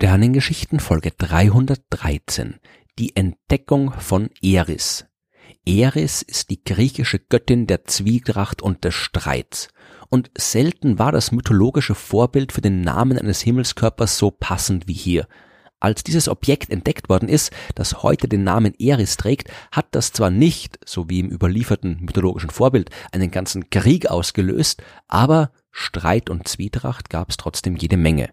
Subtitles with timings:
[0.00, 2.60] Sternengeschichten Folge 313
[3.00, 5.06] Die Entdeckung von Eris.
[5.66, 9.70] Eris ist die griechische Göttin der Zwietracht und des Streits.
[10.08, 15.26] Und selten war das mythologische Vorbild für den Namen eines Himmelskörpers so passend wie hier.
[15.80, 20.30] Als dieses Objekt entdeckt worden ist, das heute den Namen Eris trägt, hat das zwar
[20.30, 27.10] nicht, so wie im überlieferten mythologischen Vorbild, einen ganzen Krieg ausgelöst, aber Streit und Zwietracht
[27.10, 28.30] gab es trotzdem jede Menge.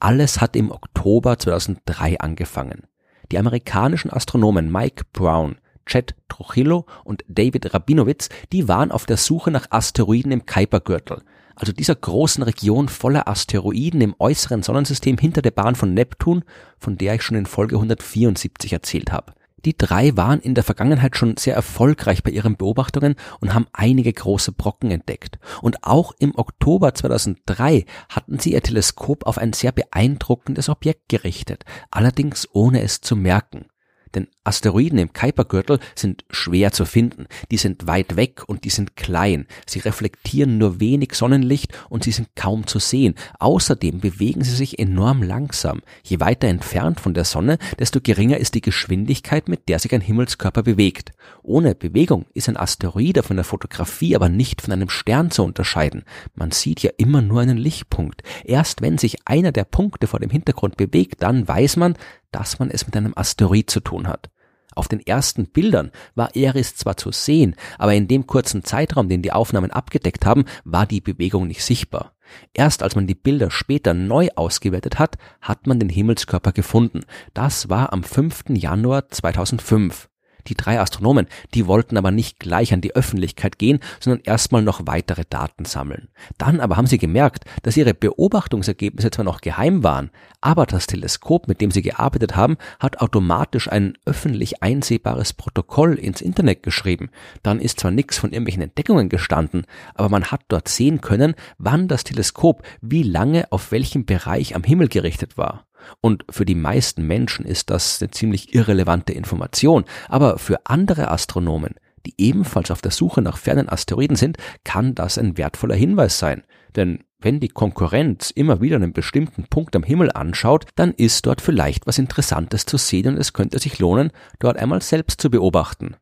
[0.00, 2.84] Alles hat im Oktober 2003 angefangen.
[3.30, 9.50] Die amerikanischen Astronomen Mike Brown, Chad Trujillo und David Rabinowitz, die waren auf der Suche
[9.50, 11.22] nach Asteroiden im Kuipergürtel,
[11.56, 16.44] also dieser großen Region voller Asteroiden im äußeren Sonnensystem hinter der Bahn von Neptun,
[16.78, 19.32] von der ich schon in Folge 174 erzählt habe.
[19.64, 24.12] Die drei waren in der Vergangenheit schon sehr erfolgreich bei ihren Beobachtungen und haben einige
[24.12, 25.38] große Brocken entdeckt.
[25.60, 31.64] Und auch im Oktober 2003 hatten sie ihr Teleskop auf ein sehr beeindruckendes Objekt gerichtet,
[31.90, 33.66] allerdings ohne es zu merken.
[34.14, 38.96] Denn Asteroiden im Kuipergürtel sind schwer zu finden, die sind weit weg und die sind
[38.96, 43.14] klein, sie reflektieren nur wenig Sonnenlicht und sie sind kaum zu sehen.
[43.38, 45.82] Außerdem bewegen sie sich enorm langsam.
[46.02, 50.00] Je weiter entfernt von der Sonne, desto geringer ist die Geschwindigkeit, mit der sich ein
[50.00, 51.12] Himmelskörper bewegt.
[51.42, 56.04] Ohne Bewegung ist ein Asteroid von der Fotografie aber nicht von einem Stern zu unterscheiden.
[56.34, 58.22] Man sieht ja immer nur einen Lichtpunkt.
[58.44, 61.94] Erst wenn sich einer der Punkte vor dem Hintergrund bewegt, dann weiß man,
[62.32, 64.30] dass man es mit einem Asteroid zu tun hat.
[64.74, 69.22] Auf den ersten Bildern war Eris zwar zu sehen, aber in dem kurzen Zeitraum, den
[69.22, 72.14] die Aufnahmen abgedeckt haben, war die Bewegung nicht sichtbar.
[72.54, 77.02] Erst als man die Bilder später neu ausgewertet hat, hat man den Himmelskörper gefunden.
[77.34, 78.44] Das war am 5.
[78.50, 80.08] Januar 2005.
[80.46, 84.86] Die drei Astronomen, die wollten aber nicht gleich an die Öffentlichkeit gehen, sondern erstmal noch
[84.86, 86.08] weitere Daten sammeln.
[86.38, 91.48] Dann aber haben sie gemerkt, dass ihre Beobachtungsergebnisse zwar noch geheim waren, aber das Teleskop,
[91.48, 97.10] mit dem sie gearbeitet haben, hat automatisch ein öffentlich einsehbares Protokoll ins Internet geschrieben.
[97.42, 101.88] Dann ist zwar nichts von irgendwelchen Entdeckungen gestanden, aber man hat dort sehen können, wann
[101.88, 105.64] das Teleskop wie lange auf welchem Bereich am Himmel gerichtet war.
[106.00, 111.74] Und für die meisten Menschen ist das eine ziemlich irrelevante Information, aber für andere Astronomen,
[112.06, 116.42] die ebenfalls auf der Suche nach fernen Asteroiden sind, kann das ein wertvoller Hinweis sein.
[116.74, 121.40] Denn wenn die Konkurrenz immer wieder einen bestimmten Punkt am Himmel anschaut, dann ist dort
[121.40, 124.10] vielleicht was Interessantes zu sehen und es könnte sich lohnen,
[124.40, 125.96] dort einmal selbst zu beobachten.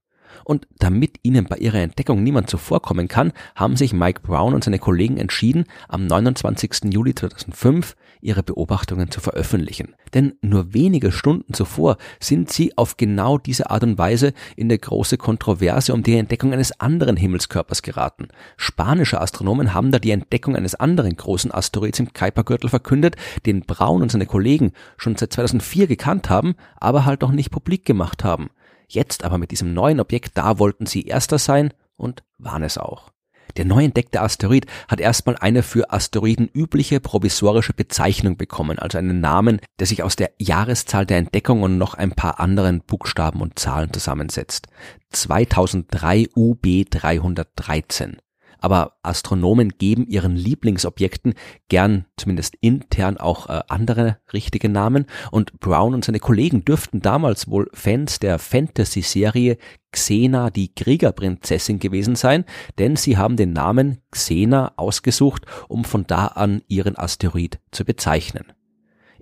[0.44, 4.78] Und damit ihnen bei ihrer Entdeckung niemand zuvorkommen kann, haben sich Mike Brown und seine
[4.78, 6.92] Kollegen entschieden, am 29.
[6.92, 9.94] Juli 2005 ihre Beobachtungen zu veröffentlichen.
[10.14, 14.78] Denn nur wenige Stunden zuvor sind sie auf genau diese Art und Weise in der
[14.78, 18.28] große Kontroverse um die Entdeckung eines anderen Himmelskörpers geraten.
[18.56, 24.02] Spanische Astronomen haben da die Entdeckung eines anderen großen Asteroids im Kuipergürtel verkündet, den Braun
[24.02, 28.50] und seine Kollegen schon seit 2004 gekannt haben, aber halt noch nicht publik gemacht haben.
[28.92, 33.12] Jetzt aber mit diesem neuen Objekt, da wollten sie erster sein und waren es auch.
[33.56, 39.20] Der neu entdeckte Asteroid hat erstmal eine für Asteroiden übliche provisorische Bezeichnung bekommen, also einen
[39.20, 43.58] Namen, der sich aus der Jahreszahl der Entdeckung und noch ein paar anderen Buchstaben und
[43.60, 44.66] Zahlen zusammensetzt.
[45.10, 48.18] 2003 UB 313
[48.60, 51.34] aber Astronomen geben ihren Lieblingsobjekten
[51.68, 57.48] gern zumindest intern auch äh, andere richtige Namen und Brown und seine Kollegen dürften damals
[57.48, 59.58] wohl Fans der Fantasy-Serie
[59.92, 62.44] Xena die Kriegerprinzessin gewesen sein,
[62.78, 68.44] denn sie haben den Namen Xena ausgesucht, um von da an ihren Asteroid zu bezeichnen.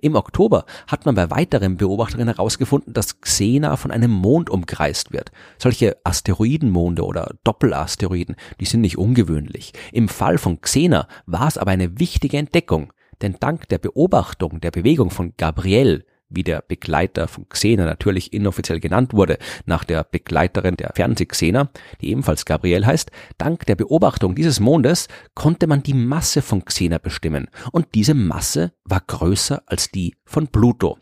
[0.01, 5.31] Im Oktober hat man bei weiteren Beobachtungen herausgefunden, dass Xena von einem Mond umkreist wird.
[5.57, 9.73] Solche Asteroidenmonde oder Doppelasteroiden, die sind nicht ungewöhnlich.
[9.91, 14.71] Im Fall von Xena war es aber eine wichtige Entdeckung, denn dank der Beobachtung der
[14.71, 20.77] Bewegung von Gabriel wie der Begleiter von Xena natürlich inoffiziell genannt wurde, nach der Begleiterin
[20.77, 21.69] der Fernseh-Xena,
[22.01, 26.97] die ebenfalls Gabriel heißt, dank der Beobachtung dieses Mondes konnte man die Masse von Xena
[26.97, 30.97] bestimmen und diese Masse war größer als die von Pluto.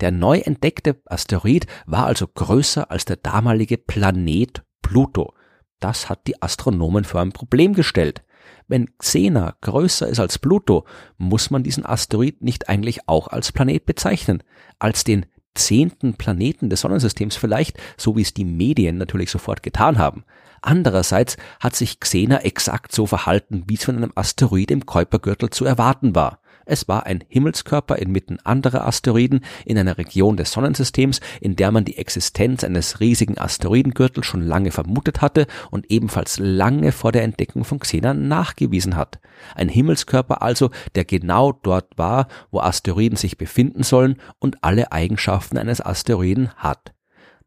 [0.00, 5.34] Der neu entdeckte Asteroid war also größer als der damalige Planet Pluto.
[5.80, 8.22] Das hat die Astronomen vor ein Problem gestellt.
[8.66, 10.84] Wenn Xena größer ist als Pluto,
[11.16, 14.42] muss man diesen Asteroid nicht eigentlich auch als Planet bezeichnen,
[14.78, 19.98] als den zehnten Planeten des Sonnensystems vielleicht, so wie es die Medien natürlich sofort getan
[19.98, 20.24] haben.
[20.60, 25.64] Andererseits hat sich Xena exakt so verhalten, wie es von einem Asteroid im Kuipergürtel zu
[25.64, 26.40] erwarten war.
[26.70, 31.86] Es war ein Himmelskörper inmitten anderer Asteroiden in einer Region des Sonnensystems, in der man
[31.86, 37.64] die Existenz eines riesigen Asteroidengürtels schon lange vermutet hatte und ebenfalls lange vor der Entdeckung
[37.64, 39.18] von Xena nachgewiesen hat.
[39.54, 45.56] Ein Himmelskörper also, der genau dort war, wo Asteroiden sich befinden sollen und alle Eigenschaften
[45.56, 46.92] eines Asteroiden hat.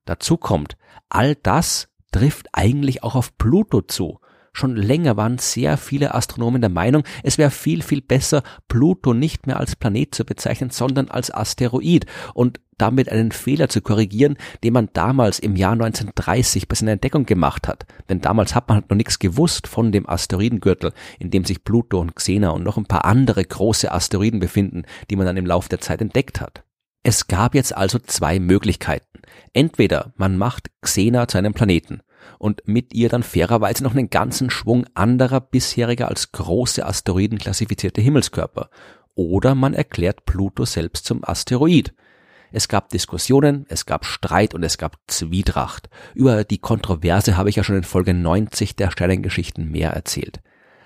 [0.05, 0.77] Dazu kommt,
[1.09, 4.19] all das trifft eigentlich auch auf Pluto zu.
[4.53, 9.47] Schon länger waren sehr viele Astronomen der Meinung, es wäre viel, viel besser, Pluto nicht
[9.47, 14.73] mehr als Planet zu bezeichnen, sondern als Asteroid und damit einen Fehler zu korrigieren, den
[14.73, 17.85] man damals im Jahr 1930 bei seiner Entdeckung gemacht hat.
[18.09, 21.99] Denn damals hat man halt noch nichts gewusst von dem Asteroidengürtel, in dem sich Pluto
[21.99, 25.69] und Xena und noch ein paar andere große Asteroiden befinden, die man dann im Laufe
[25.69, 26.63] der Zeit entdeckt hat.
[27.03, 29.05] Es gab jetzt also zwei Möglichkeiten.
[29.53, 32.01] Entweder man macht Xena zu einem Planeten
[32.39, 38.01] und mit ihr dann fairerweise noch einen ganzen Schwung anderer bisheriger als große Asteroiden klassifizierte
[38.01, 38.69] Himmelskörper.
[39.15, 41.93] Oder man erklärt Pluto selbst zum Asteroid.
[42.51, 45.89] Es gab Diskussionen, es gab Streit und es gab Zwietracht.
[46.13, 50.41] Über die Kontroverse habe ich ja schon in Folge 90 der Sternengeschichten mehr erzählt.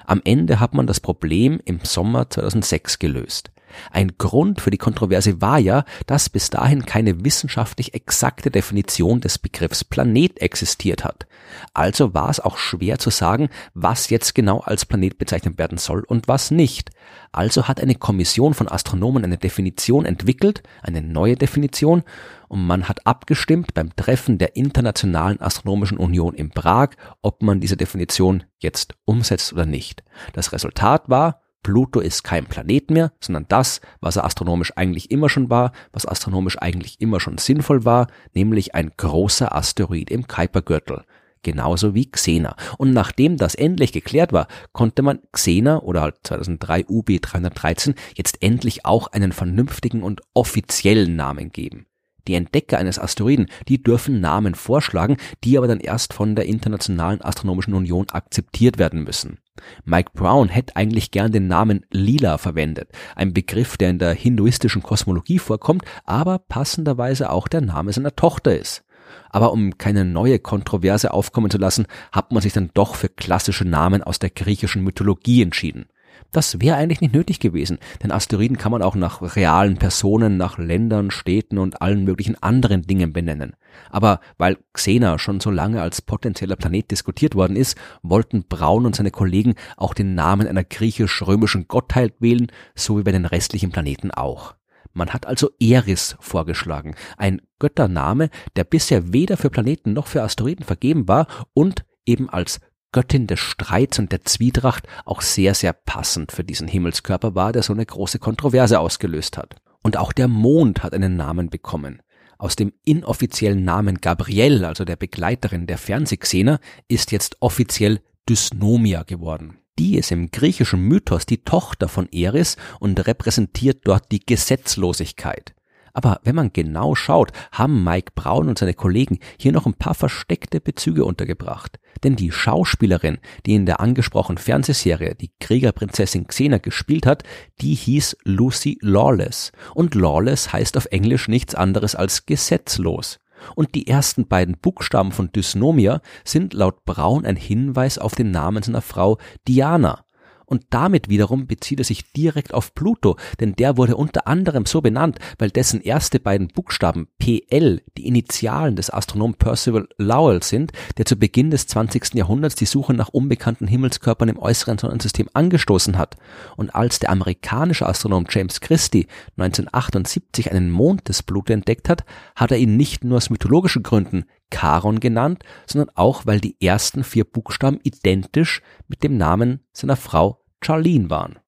[0.06, 3.52] Am Ende hat man das Problem im Sommer 2006 gelöst.
[3.92, 9.38] Ein Grund für die Kontroverse war ja, dass bis dahin keine wissenschaftlich exakte Definition des
[9.38, 11.28] Begriffs Planet existiert hat.
[11.74, 16.04] Also war es auch schwer zu sagen, was jetzt genau als Planet bezeichnet werden soll
[16.04, 16.92] und was nicht.
[17.32, 22.04] Also hat eine Kommission von Astronomen eine Definition entwickelt, eine neue Definition,
[22.48, 26.90] und man hat abgestimmt beim Treffen der Internationalen Astronomischen Union in Prag,
[27.22, 30.04] ob man diese Definition jetzt umsetzt oder nicht.
[30.34, 35.30] Das Resultat war, Pluto ist kein Planet mehr, sondern das, was er astronomisch eigentlich immer
[35.30, 41.06] schon war, was astronomisch eigentlich immer schon sinnvoll war, nämlich ein großer Asteroid im Kuipergürtel.
[41.42, 42.56] Genauso wie Xena.
[42.78, 48.44] Und nachdem das endlich geklärt war, konnte man Xena oder halt 2003 UB 313 jetzt
[48.44, 51.88] endlich auch einen vernünftigen und offiziellen Namen geben.
[52.28, 57.22] Die Entdecker eines Asteroiden, die dürfen Namen vorschlagen, die aber dann erst von der Internationalen
[57.22, 59.40] Astronomischen Union akzeptiert werden müssen.
[59.84, 64.84] Mike Brown hätte eigentlich gern den Namen Lila verwendet, ein Begriff, der in der hinduistischen
[64.84, 68.84] Kosmologie vorkommt, aber passenderweise auch der Name seiner Tochter ist.
[69.30, 73.66] Aber um keine neue Kontroverse aufkommen zu lassen, hat man sich dann doch für klassische
[73.66, 75.88] Namen aus der griechischen Mythologie entschieden.
[76.31, 80.57] Das wäre eigentlich nicht nötig gewesen, denn Asteroiden kann man auch nach realen Personen, nach
[80.57, 83.56] Ländern, Städten und allen möglichen anderen Dingen benennen.
[83.89, 88.95] Aber weil Xena schon so lange als potenzieller Planet diskutiert worden ist, wollten Braun und
[88.95, 94.12] seine Kollegen auch den Namen einer griechisch-römischen Gottheit wählen, so wie bei den restlichen Planeten
[94.12, 94.56] auch.
[94.94, 100.66] Man hat also Eris vorgeschlagen, ein Göttername, der bisher weder für Planeten noch für Asteroiden
[100.66, 102.62] vergeben war und eben als
[102.96, 107.62] Göttin des Streits und der Zwietracht auch sehr, sehr passend für diesen Himmelskörper war, der
[107.62, 109.58] so eine große Kontroverse ausgelöst hat.
[109.84, 112.02] Und auch der Mond hat einen Namen bekommen.
[112.38, 118.00] Aus dem inoffiziellen Namen Gabrielle, also der Begleiterin der Fernsehxener, ist jetzt offiziell
[118.30, 119.58] Dysnomia geworden.
[119.78, 125.54] Die ist im griechischen Mythos die Tochter von Eris und repräsentiert dort die Gesetzlosigkeit.
[125.96, 129.96] Aber wenn man genau schaut, haben Mike Braun und seine Kollegen hier noch ein paar
[129.96, 131.80] versteckte Bezüge untergebracht.
[132.04, 137.24] Denn die Schauspielerin, die in der angesprochenen Fernsehserie die Kriegerprinzessin Xena gespielt hat,
[137.62, 139.54] die hieß Lucy Lawless.
[139.74, 143.20] Und Lawless heißt auf Englisch nichts anderes als gesetzlos.
[143.56, 148.64] Und die ersten beiden Buchstaben von Dysnomia sind laut Braun ein Hinweis auf den Namen
[148.64, 150.05] seiner Frau Diana
[150.46, 154.82] und damit wiederum bezieht er sich direkt auf Pluto, denn der wurde unter anderem so
[154.82, 161.06] benannt, weil dessen erste beiden Buchstaben PL die Initialen des Astronomen Percival Lowell sind, der
[161.06, 162.14] zu Beginn des 20.
[162.14, 166.16] Jahrhunderts die Suche nach unbekannten Himmelskörpern im äußeren Sonnensystem angestoßen hat.
[166.58, 172.52] Und als der amerikanische Astronom James Christie 1978 einen Mond des Pluto entdeckt hat, hat
[172.52, 177.24] er ihn nicht nur aus mythologischen Gründen Charon genannt, sondern auch, weil die ersten vier
[177.24, 181.40] Buchstaben identisch mit dem Namen seiner Frau Charlene waren.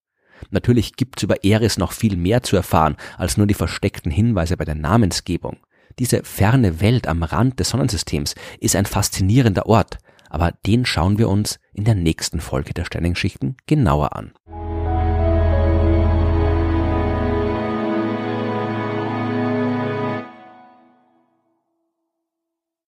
[0.52, 4.66] Natürlich gibt's über Eris noch viel mehr zu erfahren als nur die versteckten Hinweise bei
[4.66, 5.58] der Namensgebung.
[6.00, 9.98] Diese ferne Welt am Rand des Sonnensystems ist ein faszinierender Ort,
[10.30, 14.34] aber den schauen wir uns in der nächsten Folge der Sternenschichten genauer an.